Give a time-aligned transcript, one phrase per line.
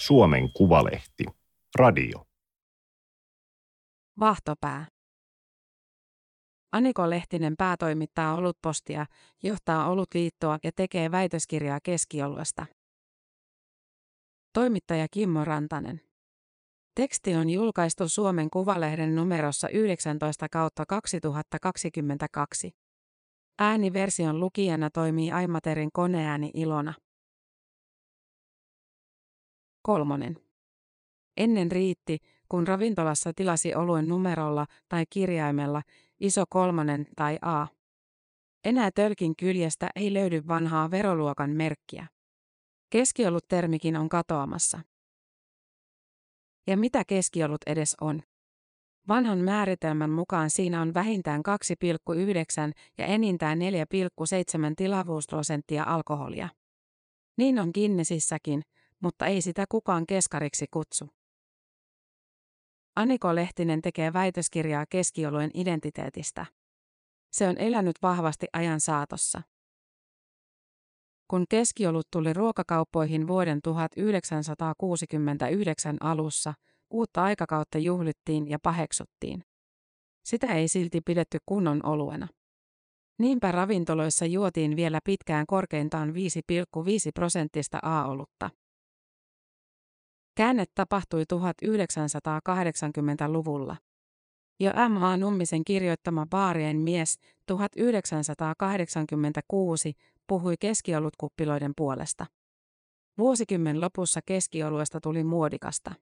[0.00, 1.24] Suomen Kuvalehti.
[1.78, 2.26] Radio.
[4.20, 4.86] Vahtopää.
[6.72, 9.06] Aniko Lehtinen päätoimittaa olutpostia,
[9.42, 12.66] johtaa olutliittoa ja tekee väitöskirjaa keskioluesta.
[14.52, 16.00] Toimittaja Kimmo Rantanen.
[16.94, 22.70] Teksti on julkaistu Suomen Kuvalehden numerossa 19 kautta 2022.
[23.58, 26.94] Ääniversion lukijana toimii Aimaterin koneääni Ilona.
[29.82, 30.36] Kolmonen.
[31.36, 35.82] Ennen riitti, kun ravintolassa tilasi oluen numerolla tai kirjaimella
[36.20, 37.66] iso kolmonen tai A.
[38.64, 42.06] Enää tölkin kyljestä ei löydy vanhaa veroluokan merkkiä.
[42.90, 44.80] Keskiolut-termikin on katoamassa.
[46.66, 48.22] Ja mitä keskiolut edes on?
[49.08, 53.64] Vanhan määritelmän mukaan siinä on vähintään 2,9 ja enintään 4,7
[54.76, 56.48] tilavuusprosenttia alkoholia.
[57.36, 58.62] Niin on Guinnessissäkin,
[59.02, 61.08] mutta ei sitä kukaan keskariksi kutsu.
[62.96, 66.46] Aniko Lehtinen tekee väitöskirjaa keskioluen identiteetistä.
[67.32, 69.42] Se on elänyt vahvasti ajan saatossa.
[71.28, 76.54] Kun keskiolut tuli ruokakauppoihin vuoden 1969 alussa,
[76.90, 79.44] uutta aikakautta juhlittiin ja paheksuttiin.
[80.24, 82.28] Sitä ei silti pidetty kunnon oluena.
[83.18, 86.14] Niinpä ravintoloissa juotiin vielä pitkään korkeintaan 5,5
[87.14, 88.50] prosenttista A-olutta.
[90.34, 93.76] Käänne tapahtui 1980-luvulla.
[94.60, 95.16] Jo M.A.
[95.16, 99.92] Nummisen kirjoittama Baarien mies 1986
[100.26, 102.26] puhui keskiolutkuppiloiden puolesta.
[103.18, 105.94] Vuosikymmen lopussa keskioluesta tuli muodikasta.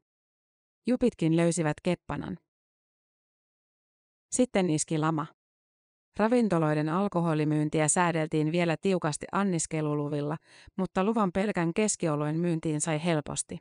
[0.86, 2.38] Jupitkin löysivät keppanan.
[4.32, 5.26] Sitten iski lama.
[6.16, 10.36] Ravintoloiden alkoholimyyntiä säädeltiin vielä tiukasti anniskeluluvilla,
[10.76, 13.58] mutta luvan pelkän keskioluen myyntiin sai helposti.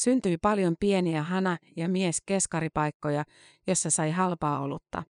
[0.00, 3.24] Syntyi paljon pieniä hana- ja mies-keskaripaikkoja,
[3.66, 5.02] jossa sai halpaa olutta.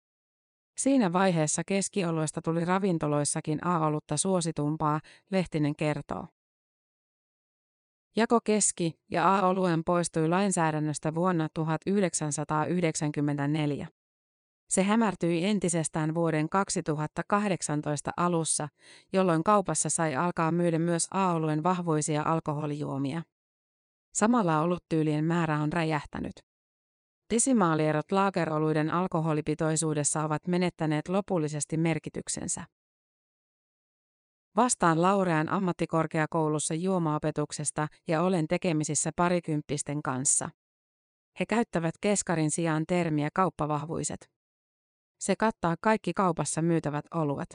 [0.77, 4.99] Siinä vaiheessa keskioluesta tuli ravintoloissakin A-olutta suositumpaa,
[5.31, 6.27] Lehtinen kertoo.
[8.15, 13.87] Jako keski- ja A-oluen poistui lainsäädännöstä vuonna 1994.
[14.69, 18.67] Se hämärtyi entisestään vuoden 2018 alussa,
[19.13, 23.21] jolloin kaupassa sai alkaa myydä myös A-oluen vahvoisia alkoholijuomia.
[24.13, 26.33] Samalla oluttyylien määrä on räjähtänyt.
[27.33, 32.65] Desimaalierot laakeroluiden alkoholipitoisuudessa ovat menettäneet lopullisesti merkityksensä.
[34.55, 40.49] Vastaan Laurean ammattikorkeakoulussa juomaopetuksesta ja olen tekemisissä parikymppisten kanssa.
[41.39, 44.29] He käyttävät keskarin sijaan termiä kauppavahvuiset.
[45.19, 47.49] Se kattaa kaikki kaupassa myytävät oluet.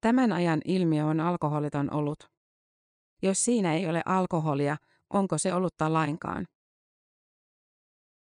[0.00, 2.33] Tämän ajan ilmiö on alkoholiton olut.
[3.24, 4.76] Jos siinä ei ole alkoholia,
[5.10, 6.46] onko se olutta lainkaan?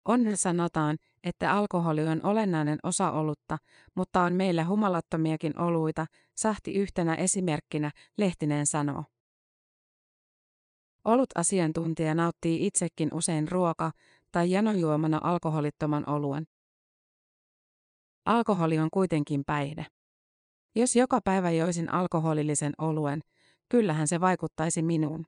[0.04, 3.58] Onne sanotaan, että alkoholi on olennainen osa olutta,
[3.94, 9.04] mutta on meillä humalattomiakin oluita, sahti yhtenä esimerkkinä, Lehtinen sanoo.
[11.04, 13.92] Olut asiantuntija nauttii itsekin usein ruoka-
[14.32, 16.46] tai janojuomana alkoholittoman oluen.
[18.24, 19.86] Alkoholi on kuitenkin päihde.
[20.76, 23.22] Jos joka päivä joisin alkoholillisen oluen,
[23.68, 25.26] kyllähän se vaikuttaisi minuun.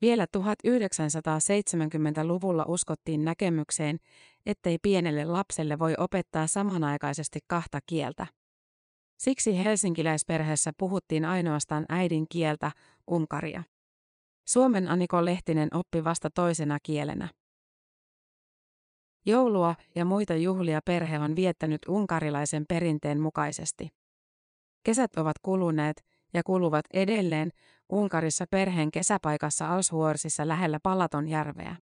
[0.00, 3.98] Vielä 1970-luvulla uskottiin näkemykseen,
[4.46, 8.26] ettei pienelle lapselle voi opettaa samanaikaisesti kahta kieltä.
[9.18, 12.72] Siksi helsinkiläisperheessä puhuttiin ainoastaan äidin kieltä,
[13.06, 13.62] unkaria.
[14.48, 17.28] Suomen Aniko Lehtinen oppi vasta toisena kielenä.
[19.26, 23.99] Joulua ja muita juhlia perhe on viettänyt unkarilaisen perinteen mukaisesti.
[24.82, 26.04] Kesät ovat kuluneet
[26.34, 27.50] ja kuluvat edelleen
[27.92, 31.76] Unkarissa perheen kesäpaikassa Alshuorsissa lähellä Palatonjärveä.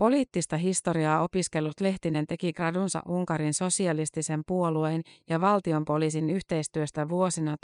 [0.00, 7.56] Poliittista historiaa opiskellut Lehtinen teki gradunsa Unkarin sosialistisen puolueen ja valtion poliisin yhteistyöstä vuosina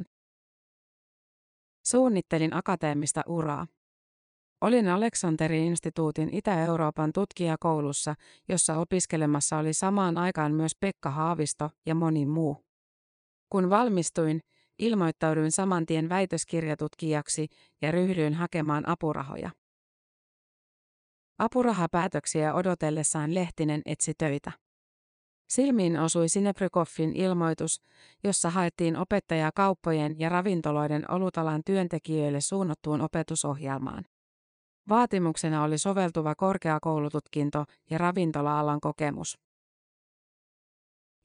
[0.00, 0.04] 1945-1948.
[1.86, 3.66] Suunnittelin akateemista uraa.
[4.60, 8.14] Olin Aleksanterin instituutin Itä-Euroopan tutkijakoulussa,
[8.48, 12.64] jossa opiskelemassa oli samaan aikaan myös Pekka Haavisto ja moni muu.
[13.50, 14.40] Kun valmistuin,
[14.78, 17.48] ilmoittauduin saman tien väitöskirjatutkijaksi
[17.82, 19.50] ja ryhdyin hakemaan apurahoja.
[21.38, 24.52] Apurahapäätöksiä odotellessaan Lehtinen etsi töitä.
[25.48, 27.82] Silmiin osui Sinebrykoffin ilmoitus,
[28.24, 34.04] jossa haettiin opettajaa kauppojen ja ravintoloiden olutalan työntekijöille suunnattuun opetusohjelmaan.
[34.88, 39.38] Vaatimuksena oli soveltuva korkeakoulututkinto ja ravintola-alan kokemus.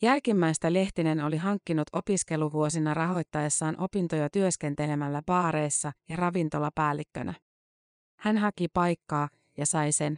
[0.01, 7.33] Jälkimmäistä Lehtinen oli hankkinut opiskeluvuosina rahoittaessaan opintoja työskentelemällä baareissa ja ravintolapäällikkönä.
[8.19, 10.17] Hän haki paikkaa ja sai sen.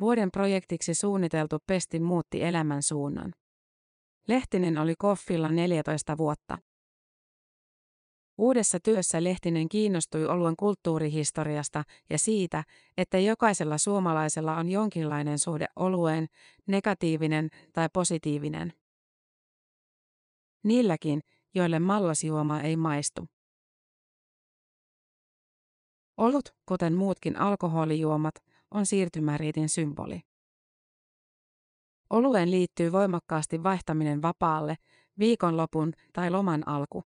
[0.00, 3.32] Vuoden projektiksi suunniteltu pesti muutti elämän suunnan.
[4.28, 6.58] Lehtinen oli Koffilla 14 vuotta.
[8.40, 12.64] Uudessa työssä Lehtinen kiinnostui oluen kulttuurihistoriasta ja siitä,
[12.96, 16.26] että jokaisella suomalaisella on jonkinlainen suhde olueen,
[16.66, 18.72] negatiivinen tai positiivinen.
[20.64, 21.20] Niilläkin,
[21.54, 23.26] joille mallasjuoma ei maistu.
[26.16, 28.34] Olut, kuten muutkin alkoholijuomat,
[28.70, 30.20] on siirtymäriitin symboli.
[32.10, 34.76] Olueen liittyy voimakkaasti vaihtaminen vapaalle,
[35.18, 37.09] viikonlopun tai loman alku.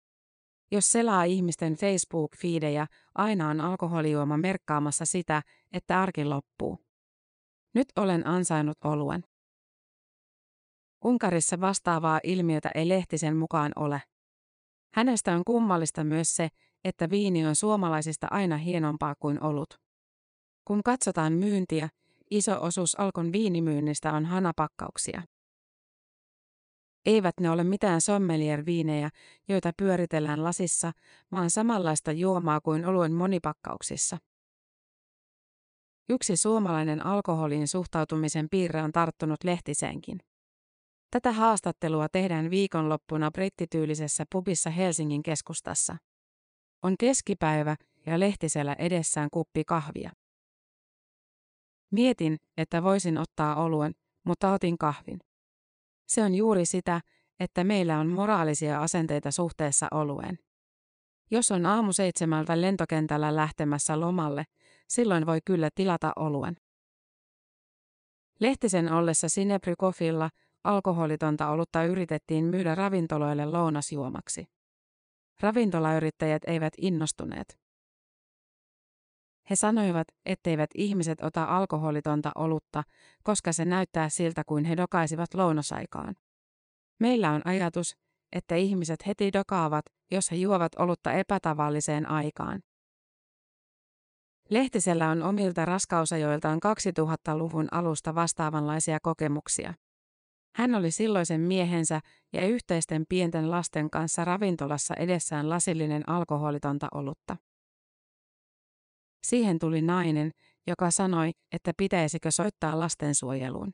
[0.72, 5.42] Jos selaa ihmisten Facebook-fiidejä, aina on alkoholijuoma merkkaamassa sitä,
[5.74, 6.78] että arki loppuu.
[7.74, 9.24] Nyt olen ansainnut oluen.
[11.04, 14.02] Unkarissa vastaavaa ilmiötä ei Lehtisen mukaan ole.
[14.94, 16.50] Hänestä on kummallista myös se,
[16.84, 19.80] että viini on suomalaisista aina hienompaa kuin olut.
[20.66, 21.90] Kun katsotaan myyntiä,
[22.32, 25.22] iso osuus Alkon viinimyynnistä on hanapakkauksia.
[27.08, 29.10] Eivät ne ole mitään sommelier-viinejä,
[29.48, 30.92] joita pyöritellään lasissa,
[31.32, 34.18] vaan samanlaista juomaa kuin oluen monipakkauksissa.
[36.10, 40.20] Yksi suomalainen alkoholiin suhtautumisen piirre on tarttunut lehtiseenkin.
[41.12, 45.98] Tätä haastattelua tehdään viikonloppuna brittityylisessä pubissa Helsingin keskustassa.
[46.84, 47.76] On keskipäivä
[48.06, 50.12] ja lehtisellä edessään kuppi kahvia.
[51.92, 53.94] Mietin, että voisin ottaa oluen,
[54.26, 55.27] mutta otin kahvin.
[56.08, 57.02] Se on juuri sitä,
[57.40, 60.40] että meillä on moraalisia asenteita suhteessa olueen.
[61.32, 64.46] Jos on aamu seitsemältä lentokentällä lähtemässä lomalle,
[64.88, 66.58] silloin voi kyllä tilata oluen.
[68.40, 70.30] Lehtisen ollessa Sinebrykofilla
[70.64, 74.48] alkoholitonta olutta yritettiin myydä ravintoloille lounasjuomaksi.
[75.40, 77.67] Ravintolayrittäjät eivät innostuneet.
[79.50, 82.84] He sanoivat, etteivät ihmiset ota alkoholitonta olutta,
[83.24, 86.16] koska se näyttää siltä kuin he dokaisivat lounasaikaan.
[87.00, 87.98] Meillä on ajatus,
[88.32, 92.60] että ihmiset heti dokaavat, jos he juovat olutta epätavalliseen aikaan.
[94.50, 96.60] Lehtisellä on omilta raskausajoiltaan
[97.00, 99.74] 2000-luvun alusta vastaavanlaisia kokemuksia.
[100.56, 102.00] Hän oli silloisen miehensä
[102.34, 107.38] ja yhteisten pienten lasten kanssa ravintolassa edessään lasillinen alkoholitonta olutta.
[109.28, 110.32] Siihen tuli nainen,
[110.68, 113.74] joka sanoi, että pitäisikö soittaa lastensuojeluun.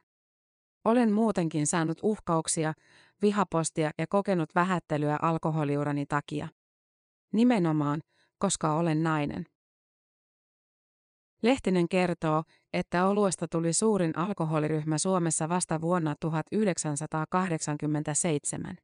[0.85, 2.73] Olen muutenkin saanut uhkauksia,
[3.21, 6.47] vihapostia ja kokenut vähättelyä alkoholiurani takia.
[7.33, 8.01] Nimenomaan,
[8.37, 9.45] koska olen nainen.
[11.43, 18.77] Lehtinen kertoo, että oluesta tuli suurin alkoholiryhmä Suomessa vasta vuonna 1987.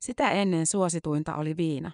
[0.00, 1.92] Sitä ennen suosituinta oli viina.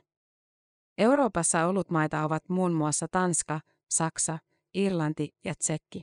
[0.98, 3.60] Euroopassa olutmaita ovat muun muassa Tanska,
[3.90, 4.38] Saksa,
[4.74, 6.02] Irlanti ja Tsekki.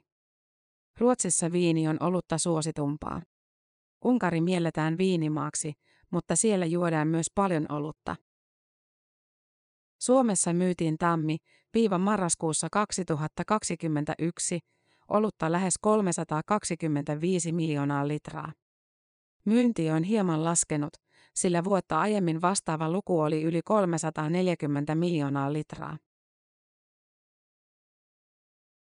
[0.99, 3.21] Ruotsissa viini on olutta suositumpaa.
[4.05, 5.73] Unkari mielletään viinimaaksi,
[6.11, 8.15] mutta siellä juodaan myös paljon olutta.
[9.99, 11.37] Suomessa myytiin tammi,
[11.73, 14.59] viiva marraskuussa 2021,
[15.07, 18.51] olutta lähes 325 miljoonaa litraa.
[19.45, 20.93] Myynti on hieman laskenut,
[21.33, 25.97] sillä vuotta aiemmin vastaava luku oli yli 340 miljoonaa litraa.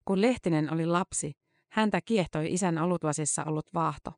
[0.05, 1.33] Kun Lehtinen oli lapsi,
[1.73, 4.13] häntä kiehtoi isän olutlasissa ollut vaahto.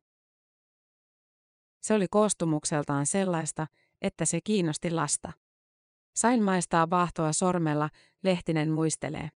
[1.81, 3.67] Se oli koostumukseltaan sellaista,
[4.01, 5.31] että se kiinnosti lasta.
[6.15, 7.89] Sain maistaa vaahtoa sormella,
[8.23, 9.29] Lehtinen muistelee.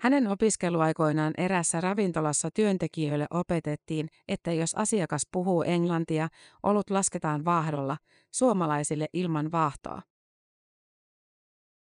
[0.00, 6.28] Hänen opiskeluaikoinaan erässä ravintolassa työntekijöille opetettiin, että jos asiakas puhuu englantia,
[6.62, 7.96] olut lasketaan vaahdolla,
[8.30, 10.02] suomalaisille ilman vaahtoa.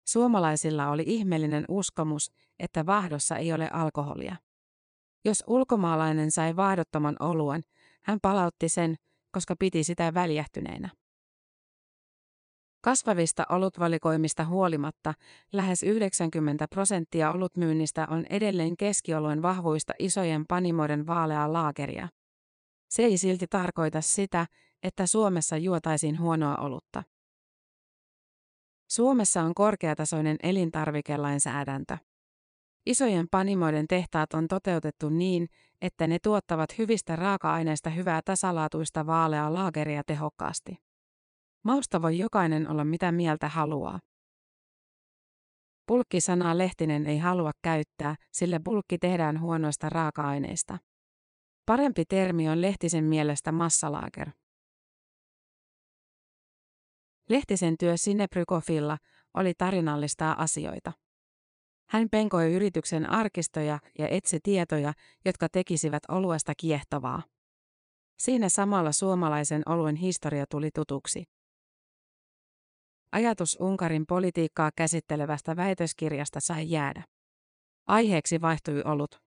[0.05, 4.35] Suomalaisilla oli ihmeellinen uskomus, että vaahdossa ei ole alkoholia.
[5.25, 7.63] Jos ulkomaalainen sai vaahdottoman oluen,
[8.03, 8.95] hän palautti sen,
[9.31, 10.89] koska piti sitä väljähtyneenä.
[12.81, 15.13] Kasvavista olutvalikoimista huolimatta
[15.53, 22.09] lähes 90 prosenttia olutmyynnistä on edelleen keskioluen vahvuista isojen panimoiden vaaleaa laakeria.
[22.89, 24.45] Se ei silti tarkoita sitä,
[24.83, 27.03] että Suomessa juotaisiin huonoa olutta.
[28.95, 31.97] Suomessa on korkeatasoinen elintarvikelainsäädäntö.
[32.85, 35.47] Isojen panimoiden tehtaat on toteutettu niin,
[35.81, 40.77] että ne tuottavat hyvistä raaka-aineista hyvää tasalaatuista vaaleaa laageria tehokkaasti.
[41.63, 43.99] Mausta voi jokainen olla mitä mieltä haluaa.
[45.87, 50.77] Pulkkisanaa Lehtinen ei halua käyttää, sillä pulkki tehdään huonoista raaka-aineista.
[51.65, 54.29] Parempi termi on Lehtisen mielestä massalaager.
[57.29, 58.97] Lehtisen työ Sineprykofilla
[59.33, 60.91] oli tarinallistaa asioita.
[61.89, 64.93] Hän penkoi yrityksen arkistoja ja etsi tietoja,
[65.25, 67.23] jotka tekisivät oluesta kiehtovaa.
[68.19, 71.23] Siinä samalla suomalaisen oluen historia tuli tutuksi.
[73.11, 77.03] Ajatus Unkarin politiikkaa käsittelevästä väitöskirjasta sai jäädä.
[77.87, 79.21] Aiheeksi vaihtui olut.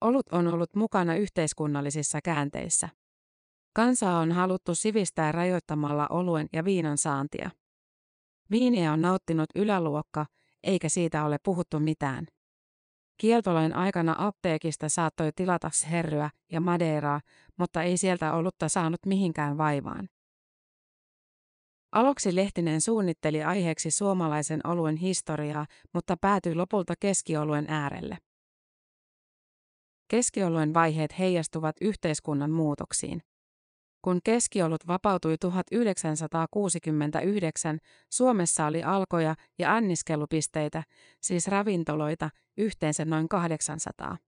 [0.00, 2.88] Olut on ollut mukana yhteiskunnallisissa käänteissä.
[3.74, 7.50] Kansaa on haluttu sivistää rajoittamalla oluen ja viinan saantia.
[8.50, 10.26] Viiniä on nauttinut yläluokka,
[10.62, 12.26] eikä siitä ole puhuttu mitään.
[13.16, 17.20] Kieltolain aikana apteekista saattoi tilata herryä ja madeiraa,
[17.56, 20.08] mutta ei sieltä olutta saanut mihinkään vaivaan.
[21.92, 28.18] Aluksi Lehtinen suunnitteli aiheeksi suomalaisen oluen historiaa, mutta päätyi lopulta keskioluen äärelle.
[30.08, 33.22] Keskioluen vaiheet heijastuvat yhteiskunnan muutoksiin.
[34.04, 37.78] Kun keskiolut vapautui 1969,
[38.10, 40.82] Suomessa oli alkoja ja anniskelupisteitä,
[41.20, 44.18] siis ravintoloita, yhteensä noin 800.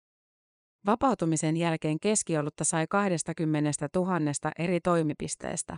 [0.86, 4.18] Vapautumisen jälkeen keskiolutta sai 20 000
[4.58, 5.76] eri toimipisteestä.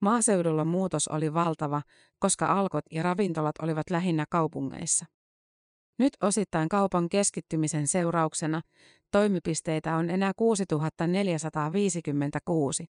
[0.00, 1.82] Maaseudulla muutos oli valtava,
[2.18, 5.06] koska alkot ja ravintolat olivat lähinnä kaupungeissa.
[6.00, 8.60] Nyt osittain kaupan keskittymisen seurauksena
[9.10, 12.84] toimipisteitä on enää 6456.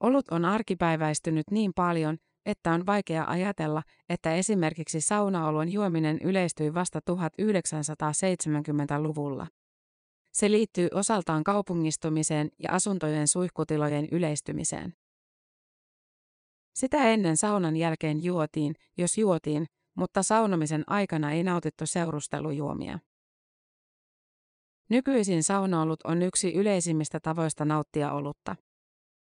[0.00, 7.00] Olut on arkipäiväistynyt niin paljon, että on vaikea ajatella, että esimerkiksi saunaoluen juominen yleistyi vasta
[7.10, 9.46] 1970-luvulla.
[10.32, 14.94] Se liittyy osaltaan kaupungistumiseen ja asuntojen suihkutilojen yleistymiseen.
[16.74, 22.98] Sitä ennen saunan jälkeen juotiin, jos juotiin, mutta saunomisen aikana ei nautittu seurustelujuomia.
[24.88, 28.56] Nykyisin saunaolut on yksi yleisimmistä tavoista nauttia olutta.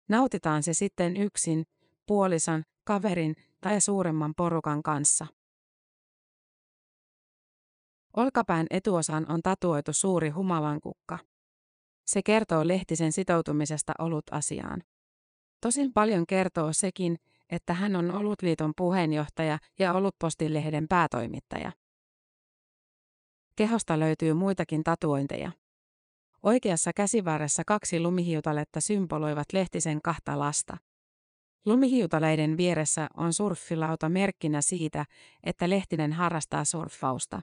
[0.09, 1.63] Nautitaan se sitten yksin,
[2.05, 5.27] puolison, kaverin tai suuremman porukan kanssa.
[8.17, 11.19] Olkapään etuosaan on tatuoitu suuri humalankukka.
[12.05, 14.83] Se kertoo Lehtisen sitoutumisesta olut-asiaan.
[15.61, 17.17] Tosin paljon kertoo sekin,
[17.51, 21.71] että hän on Olutliiton puheenjohtaja ja Olutpostilehden päätoimittaja.
[23.55, 25.51] Kehosta löytyy muitakin tatuointeja.
[26.43, 30.77] Oikeassa käsivarressa kaksi lumihiutaletta symboloivat Lehtisen kahta lasta.
[31.65, 35.05] Lumihiutaleiden vieressä on surffilauta merkkinä siitä,
[35.43, 37.41] että Lehtinen harrastaa surffausta.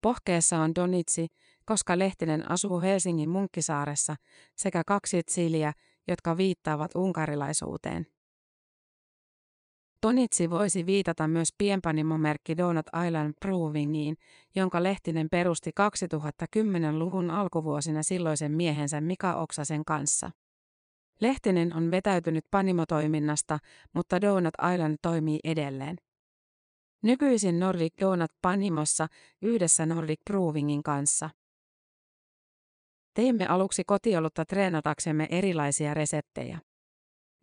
[0.00, 1.26] Pohkeessa on Donitsi,
[1.64, 4.16] koska Lehtinen asuu Helsingin Munkkisaaressa,
[4.56, 5.72] sekä kaksi tsiliä,
[6.08, 8.13] jotka viittaavat unkarilaisuuteen.
[10.04, 14.16] Tonitsi voisi viitata myös pienpanimomerkki Donut Island Brewingiin,
[14.54, 20.30] jonka Lehtinen perusti 2010-luvun alkuvuosina silloisen miehensä Mika Oksasen kanssa.
[21.20, 23.58] Lehtinen on vetäytynyt panimotoiminnasta,
[23.92, 25.96] mutta Donut Island toimii edelleen.
[27.02, 29.06] Nykyisin Nordic Donut Panimossa
[29.42, 31.30] yhdessä Nordic Brewingin kanssa.
[33.14, 36.58] Teimme aluksi kotiolutta treenataksemme erilaisia reseptejä.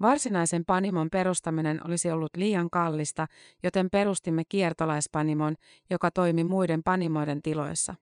[0.01, 3.27] Varsinaisen panimon perustaminen olisi ollut liian kallista,
[3.63, 5.55] joten perustimme kiertolaispanimon,
[5.89, 7.95] joka toimi muiden panimoiden tiloissa.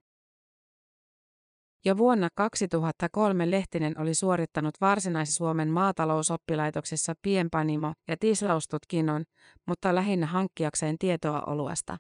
[1.85, 9.23] Jo vuonna 2003 Lehtinen oli suorittanut Varsinais-Suomen maatalousoppilaitoksessa pienpanimo- ja tislaustutkinnon,
[9.67, 11.97] mutta lähinnä hankkiakseen tietoa oluesta.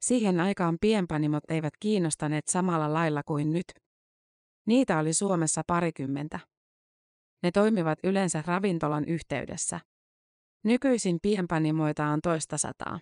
[0.00, 3.66] Siihen aikaan pienpanimot eivät kiinnostaneet samalla lailla kuin nyt.
[4.66, 6.51] Niitä oli Suomessa parikymmentä.
[7.42, 9.80] Ne toimivat yleensä ravintolan yhteydessä.
[10.64, 13.00] Nykyisin pienpanimoita on toista sataa.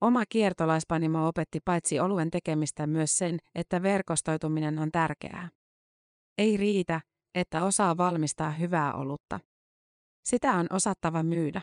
[0.00, 5.48] Oma kiertolaispanimo opetti paitsi oluen tekemistä myös sen, että verkostoituminen on tärkeää.
[6.38, 7.00] Ei riitä,
[7.34, 9.40] että osaa valmistaa hyvää olutta.
[10.24, 11.62] Sitä on osattava myydä.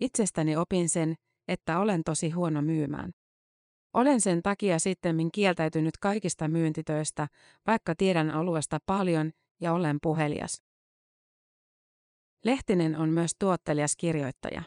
[0.00, 1.14] Itsestäni opin sen,
[1.48, 3.12] että olen tosi huono myymään.
[3.94, 7.28] Olen sen takia sittemmin kieltäytynyt kaikista myyntitöistä,
[7.66, 10.62] vaikka tiedän oluesta paljon ja olen puhelias.
[12.44, 14.62] Lehtinen on myös tuottelias kirjoittaja.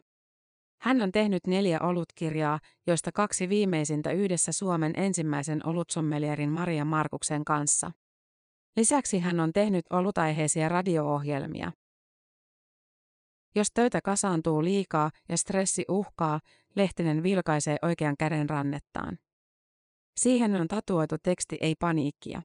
[0.81, 7.91] Hän on tehnyt neljä olutkirjaa, joista kaksi viimeisintä yhdessä Suomen ensimmäisen olutsommelierin Maria Markuksen kanssa.
[8.75, 11.71] Lisäksi hän on tehnyt olutaiheisia radio-ohjelmia.
[13.57, 16.39] Jos töitä kasaantuu liikaa ja stressi uhkaa,
[16.75, 19.17] Lehtinen vilkaisee oikean käden rannettaan.
[20.17, 22.41] Siihen on tatuoitu teksti ei paniikkia.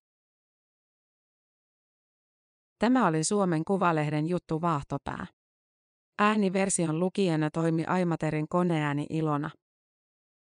[2.79, 5.27] Tämä oli Suomen Kuvalehden juttu Vaahtopää.
[6.19, 9.51] Ääniversion lukijana toimi Aimaterin koneääni Ilona.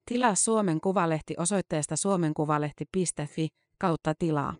[0.05, 3.47] Tilaa Suomen Kuvalehti osoitteesta suomenkuvalehti.fi
[3.79, 4.55] kautta tilaa.